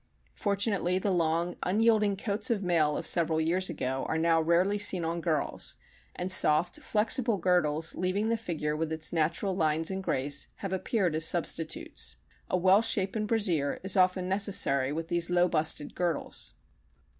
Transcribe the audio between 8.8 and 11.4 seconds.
its natural lines and grace, have appeared as